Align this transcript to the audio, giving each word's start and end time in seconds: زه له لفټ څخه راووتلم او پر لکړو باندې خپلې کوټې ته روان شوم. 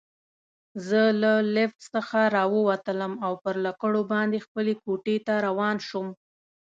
زه 0.87 1.01
له 1.21 1.33
لفټ 1.55 1.79
څخه 1.93 2.19
راووتلم 2.35 3.13
او 3.25 3.33
پر 3.43 3.55
لکړو 3.65 4.01
باندې 4.13 4.43
خپلې 4.45 4.73
کوټې 4.83 5.17
ته 5.25 5.33
روان 5.47 5.75
شوم. 5.87 6.07